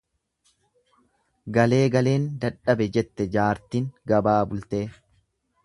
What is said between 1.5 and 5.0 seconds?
Galee galeen dadhabe jette jaartin gabaa bultee.